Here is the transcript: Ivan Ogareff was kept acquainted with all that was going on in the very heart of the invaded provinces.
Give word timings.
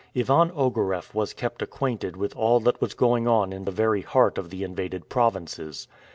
Ivan 0.15 0.49
Ogareff 0.55 1.13
was 1.13 1.31
kept 1.35 1.61
acquainted 1.61 2.17
with 2.17 2.35
all 2.35 2.59
that 2.61 2.81
was 2.81 2.95
going 2.95 3.27
on 3.27 3.53
in 3.53 3.65
the 3.65 3.71
very 3.71 4.01
heart 4.01 4.39
of 4.39 4.49
the 4.49 4.63
invaded 4.63 5.09
provinces. 5.09 5.87